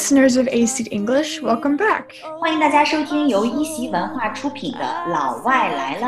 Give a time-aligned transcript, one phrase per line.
[0.00, 2.04] listeners of AC English, welcome back.
[2.40, 4.78] 欢迎大家收听由一席文化出品的《
[5.10, 6.06] 老外来了》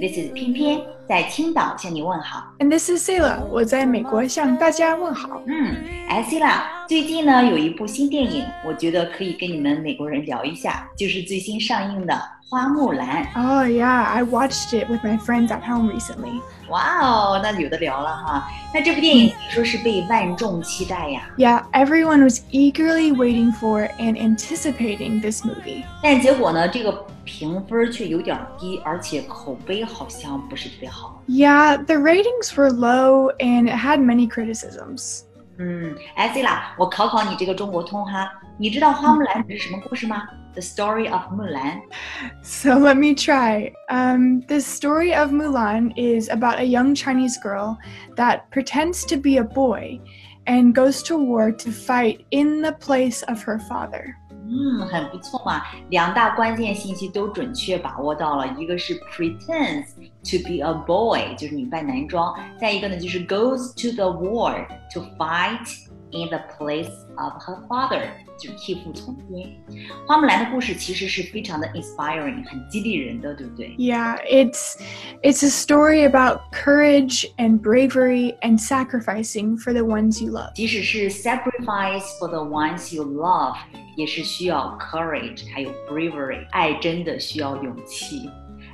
[0.00, 0.52] this is Pian Pian.
[0.52, 5.42] 翩翩在青岛向你问好，and this is Selah，我在美国向大家问好。
[5.46, 5.76] 嗯，
[6.08, 12.14] 哎，Selah，最近呢有一部新电影，我觉得可以跟你们美国人聊一下，就是最新上映的
[12.48, 13.24] 《花木兰》。
[13.34, 16.40] Oh yeah, I watched it with my friends at home recently.
[16.68, 18.48] 哇哦，那有的聊了哈。
[18.72, 21.28] 那这部电影说是被万众期待呀。
[21.36, 25.84] Yeah, everyone was eagerly waiting for and anticipating this movie.
[26.02, 27.06] 但结果呢，这个。
[27.24, 31.22] 评分却有点低，而且口碑好像不是特别好。
[31.28, 35.22] Yeah, the ratings were low and it had many criticisms.
[35.58, 40.22] 嗯，哎，Selah，我考考你这个中国通哈，你知道《花木兰》是什么故事吗
[40.54, 41.82] ？The story of Mulan.
[42.42, 43.72] So let me try.
[43.88, 47.78] Um, the story of Mulan is about a young Chinese girl
[48.16, 50.00] that pretends to be a boy
[50.46, 54.16] and goes to war to fight in the place of her father.
[54.44, 59.86] 嗯，很不错嘛，两大关键信息都准确把握到了，一个是 pretends
[60.24, 67.67] to be a boy，就是女扮男装；再一个呢，就是 goes to the war to fight in the place of her
[67.67, 68.01] father，
[68.39, 69.59] 就是替父从军。
[70.07, 73.75] 花木兰的故事其实是非常的 inspiring，很激励人的，对不对？
[73.77, 74.79] Yeah, it's
[75.21, 80.53] it's a story about courage and bravery and sacrificing for the ones you love.
[80.53, 83.55] 即使是 sacrifice for the ones you love，
[83.95, 88.29] 也是需要 courage，还有 bravery，爱真的需要勇气。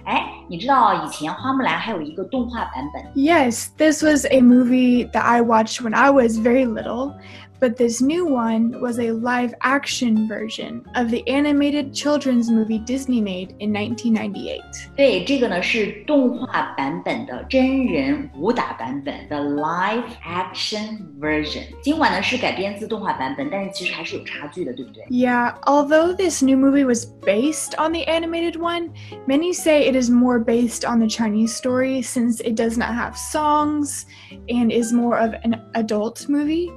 [0.08, 3.03] 哎，你知道以前花木兰还有一个动画版本？
[3.16, 7.14] Yes, this was a movie that I watched when I was very little,
[7.59, 13.22] but this new one was a live action version of the animated children's movie Disney
[13.22, 14.59] made in 1998.
[14.98, 21.61] 对，这个呢是动画版本的真人武打版本的 live action version。
[21.82, 25.05] 尽管呢是改编自动画版本，但是其实还是有差距的，对不对？
[25.05, 28.89] Yeah, although this new movie was based on the animated one,
[29.26, 33.16] many say it is more based on the Chinese story since it does not have
[33.16, 34.05] songs
[34.48, 36.71] and is more of an adult movie.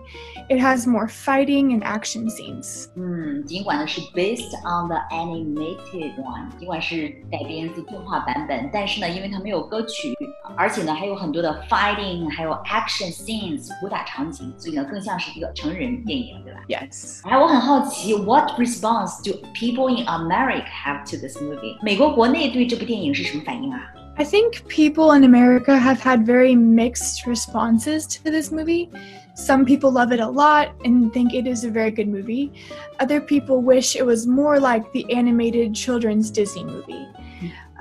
[0.48, 2.88] It has more fighting and action scenes.
[2.94, 10.14] 嗯，尽管呢是 based on the animated one，尽管是改编自动画版本，但是呢，因为它没有歌曲，
[10.56, 16.60] 而且呢还有很多的 fighting，还有 action scenes 武打场景，所以呢更像是一个成人电影，对吧？
[16.68, 17.20] Yes.
[17.28, 21.76] 哎，我很好奇，What response do people in America have to this movie？
[21.82, 23.80] 美国国内对这部电影 是什么反应啊？
[24.16, 28.88] I think people in America have had very mixed responses to this movie.
[29.34, 32.50] Some people love it a lot and think it is a very good movie.
[32.98, 37.06] Other people wish it was more like the animated children's Disney movie.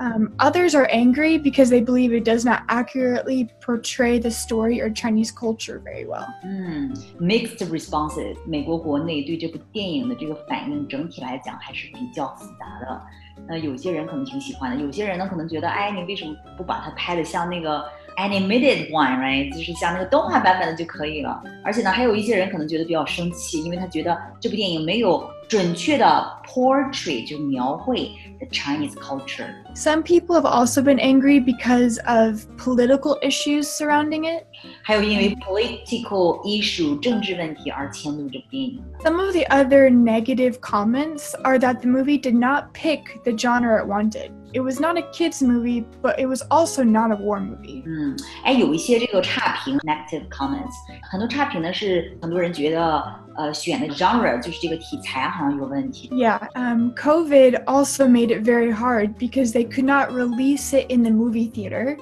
[0.00, 4.90] Um, others are angry because they believe it does not accurately portray the story or
[4.90, 6.26] Chinese culture very well.
[6.44, 13.00] 嗯，mixed responses，美国国内对这部电影的这个反应整体来讲还是比较复杂的。
[13.48, 17.82] 呃，有些人可能挺喜欢的，有些人呢可能觉得，哎，你为什么不把它拍的像那个
[18.18, 19.50] animated one，right？
[19.54, 21.42] 就是像那个动画版本的就可以了。
[21.64, 29.48] 而且呢，还有一些人可能觉得比较生气，因为他觉得这部电影没有 准确的 portray，就描绘 the Chinese culture。
[29.74, 34.44] Some people have also been angry because of political issues surrounding it.
[34.82, 39.08] 还有因为 political issue 政治问题而迁怒这部电影的。
[39.08, 43.80] Some of the other negative comments are that the movie did not pick the genre
[43.80, 44.30] it wanted.
[44.52, 47.82] It was not a kids movie, but it was also not a war movie.
[47.84, 50.72] 嗯，哎，有一些这个差评 negative comments，
[51.10, 53.02] 很多差评呢是很多人觉得，
[53.36, 56.08] 呃，选的 genre 就是这个题材好像有问题。
[56.10, 61.02] Yeah, um, COVID also made it very hard because they could not release it in
[61.02, 61.98] the movie theater,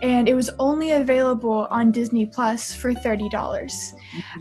[0.00, 3.30] and it was only available on Disney Plus for $30.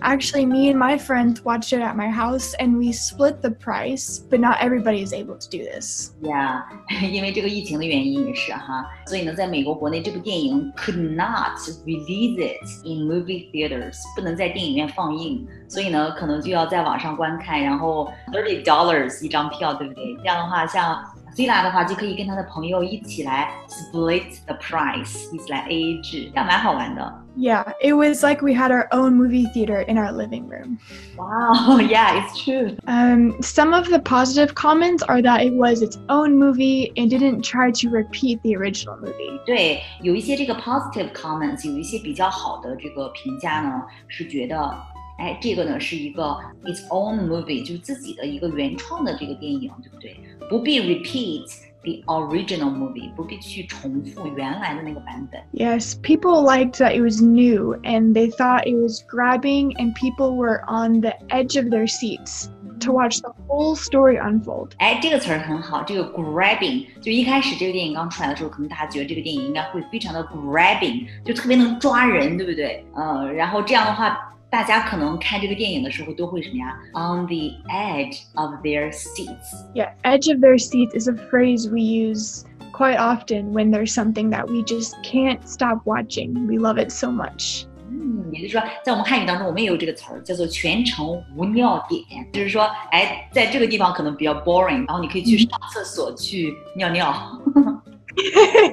[0.01, 4.19] Actually, me and my friends watched it at my house, and we split the price,
[4.19, 6.13] but not everybody is able to do this.
[6.21, 6.61] Yeah，
[7.01, 20.16] 因为这个 疫情的原因也是哈，所以呢，在美国国内这部电影 could not release it in movie theaters，不能在电影院放映，所以呢，可能就要在网上观看，然后 thirty dollars 一张票，对不对？
[20.18, 21.04] 这样的话，像
[21.34, 27.14] Selah 的话就可以跟他的朋友一起来 split the price，一起来 A 制，这样蛮好玩的。
[27.36, 30.78] Yeah, it was like we had our own movie theater in our living room.
[31.16, 32.76] Wow, yeah, it's true.
[32.86, 37.42] Um, some of the positive comments are that it was its own movie and didn't
[37.42, 39.40] try to repeat the original movie.
[39.46, 44.76] 对，有一些这个 positive comments，有一些比较好的这个评价呢，是觉得
[45.19, 46.23] 哎，这个呢是一个
[46.65, 50.15] its own movie，就是自己的一个原创的这个电影，对不对？
[50.49, 51.45] 不必 repeat
[51.83, 55.41] the original movie，不必去重复原来的那个版本。
[55.53, 60.35] Yes, people liked that it was new and they thought it was grabbing and people
[60.35, 62.49] were on the edge of their seats.
[62.79, 64.71] to watch the whole story unfold.
[64.77, 72.85] 哎，这个词儿很好，这个 grabbing 就一开始这个电影刚出来的时候，可能大家觉得这个电影应该会非常的 grabbing，就特别能抓人，对不对？
[72.93, 74.17] 呃，然后这样的话，
[74.49, 76.77] 大家可能看这个电影的时候都会什么呀？
[76.93, 79.65] On the edge of their seats.
[79.73, 84.29] Yeah, edge of their seats is a phrase we use quite often when there's something
[84.29, 86.47] that we just can't stop watching.
[86.47, 87.65] We love it so much.
[87.89, 92.01] 嗯，也就是说，在我们汉语当中，我们也有这个词儿，叫做全程无尿点，
[92.31, 97.13] 就是说，哎，在这个地方可能比较 boring，然后你可以去上厕所去尿尿。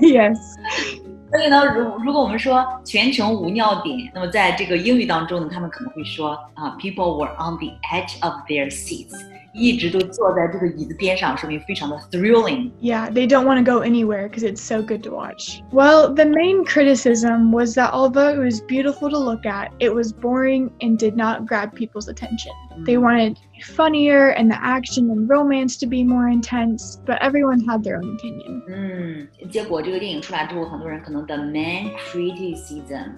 [0.00, 0.38] yes.
[1.29, 9.13] 所以呢，如如果我们说全程无尿点，那么在这个英语当中呢，他们可能会说啊，people were on the edge of their seats，
[9.54, 12.70] 一直都坐在这个椅子边上，说明非常的 thrilling。
[12.80, 15.60] Yeah, they don't want to go anywhere because it's so good to watch.
[15.70, 20.10] Well, the main criticism was that although it was beautiful to look at, it was
[20.10, 22.52] boring and did not grab people's attention.
[22.86, 27.18] They wanted to be funnier and the action and romance to be more intense, but
[27.20, 28.62] everyone had their own opinion.
[28.68, 33.16] 嗯，结果这个电影出来之后，很多人可能 the main criticism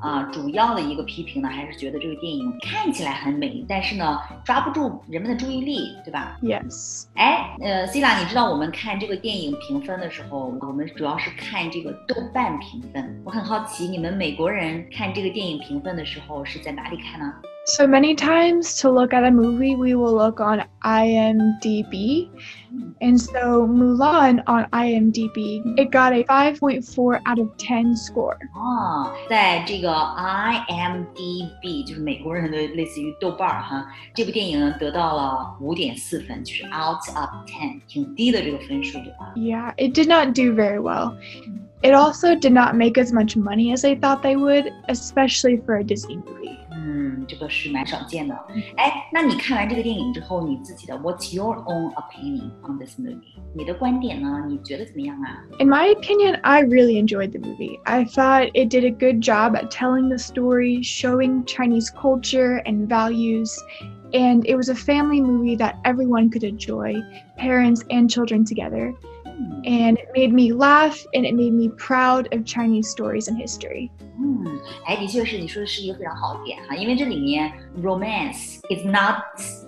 [0.00, 7.04] 啊、主要的一个批评呢，还是觉得这个电影看起来很美，但是呢，抓不住人们的注意力，对吧？Yes.
[7.14, 13.22] 哎，呃，C 拉，你知道我们看这个电影评分的时候，我们主要是看这个豆瓣评分。
[13.24, 17.34] 我很好奇，你们美国人看这个电影评分的时候是在哪里看呢？
[17.69, 22.29] So many times to look at a movie, we will look on IMDb.
[23.01, 28.37] And so Mulan on IMDb, it got a 5.4 out of 10 score.
[28.53, 39.33] 哦，在这个 IMDB，就是美国人的类似于豆瓣儿哈，这部电影呢得到了五点四分，就是 out of ten，挺低的这个分数，对吧？
[39.35, 41.15] Yeah, it did not do very well.
[41.81, 45.77] It also did not make as much money as they thought they would, especially for
[45.77, 46.58] a Disney movie.
[46.89, 48.35] 嗯，这个是蛮少见的。
[48.77, 53.37] 哎，那你看完这个电影之后，你自己的 What's your own opinion on this movie？
[53.53, 54.43] 你的观点呢？
[54.47, 55.43] 你觉得怎么样啊？
[55.59, 57.79] In my opinion, I really enjoyed the movie.
[57.83, 62.87] I thought it did a good job at telling the story, showing Chinese culture and
[62.87, 63.55] values,
[64.11, 66.95] and it was a family movie that everyone could enjoy,
[67.37, 68.93] parents and children together.
[69.29, 73.37] 嗯 And it made me laugh and it made me proud of Chinese stories and
[73.37, 73.89] history.
[74.17, 74.45] 嗯，
[74.85, 77.51] 哎，的确是你说的是一个非常好的点哈，因为这里面
[77.81, 79.17] romance is not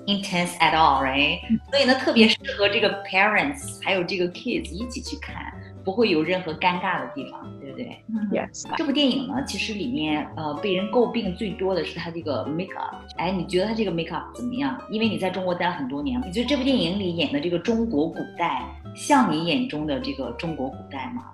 [0.06, 1.39] intense at all，right？
[1.69, 5.50] 所以呢，特别适合这个 parents 还有这个 kids 一起去看，
[5.84, 7.96] 不会有任何尴尬的地方，对不对
[8.31, 8.64] ？Yes.
[8.76, 12.94] 这部电影呢，其实里面呃被人诟病最多的是它这个 make up。
[13.17, 14.81] 哎，你觉得它这个 make up 怎么样？
[14.90, 18.62] 因为你在中国待了很多年，你觉得这部电影里演的这个中国古代，
[18.94, 21.25] 像你眼中的这个中国古代吗？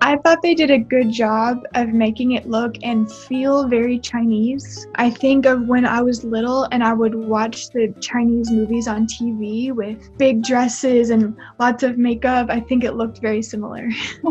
[0.00, 4.86] I thought they did a good job of making it look and feel very Chinese.
[4.94, 9.08] I think of when I was little and I would watch the Chinese movies on
[9.08, 12.48] TV with big dresses and lots of makeup.
[12.48, 13.90] I think it looked very similar.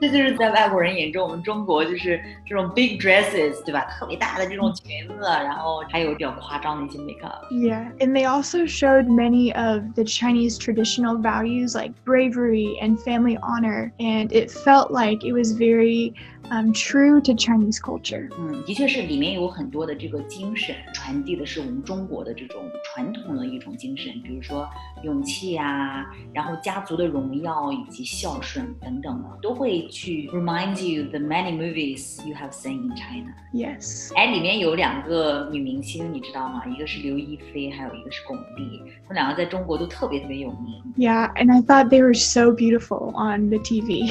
[0.00, 3.80] 这就是在外国人眼中，我们中国就是这种 big dresses，对吧？
[3.98, 7.50] 特别大的这种裙子，然后还有比较夸张的一些 makeup。
[7.50, 13.36] Yeah, and they also showed many of the Chinese traditional values like bravery and family
[13.42, 16.14] honor, and it felt like it was very
[16.50, 18.28] um, true to Chinese culture.
[18.38, 24.68] 嗯，的确是里面有很多的这个精神，传递的是我们中国的这种传统的一种精神，比如说
[25.02, 33.32] 勇气啊，然后家族的荣耀以及孝顺等等的，都会去 remind you the many movies you have seen in China。
[33.52, 34.12] Yes.
[34.14, 36.64] 哎，里面有两个女明星，你知道吗？
[36.66, 40.80] 一个是刘亦菲，还有一个是巩俐，他们两个在中国都特别特别有名。
[40.96, 44.10] Yeah, and I thought they were so beautiful on the TV.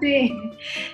[0.00, 0.30] 对，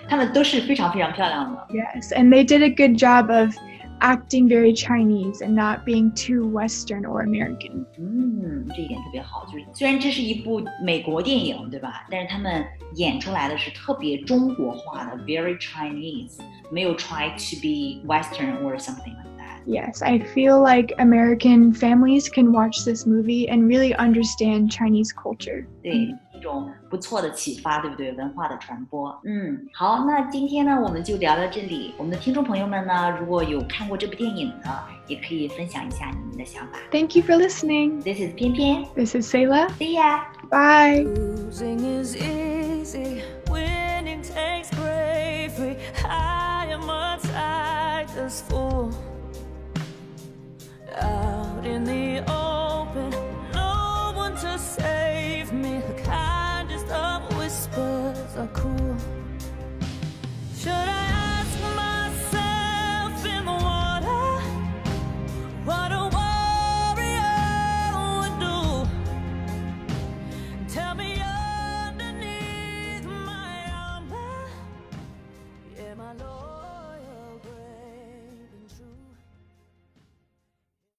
[0.08, 1.66] 她们都是非常非常漂亮的。
[1.70, 3.54] yes, and they did a good job of
[4.00, 7.84] acting very Chinese and not being too Western or American.
[7.98, 12.06] 嗯，这一点特别好，就是虽然这是一部美国电影，对吧？
[12.10, 12.64] 但是他们
[12.94, 16.38] 演出来的是特别中国化的，very Chinese，
[16.72, 19.60] 没有 try to be Western or something like that。
[19.66, 25.66] Yes, I feel like American families can watch this movie and really understand Chinese culture.
[25.82, 28.11] 对，一 种不错的启发，对不对？
[28.13, 29.13] 文化的传播。
[29.25, 31.93] 嗯，好，那今天呢，我们就聊到这里。
[31.97, 34.69] 我们的听众朋友们呢，如果有看过这部电影的，
[35.07, 36.79] 也可以分享一下你们的想法。
[36.91, 38.01] Thank you for listening.
[38.03, 40.21] This is 偏偏 This is Sayla.，See ya。
[40.49, 41.05] Bye.